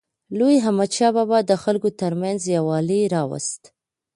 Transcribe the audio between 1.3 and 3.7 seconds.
د خلکو ترمنځ یووالی راوست.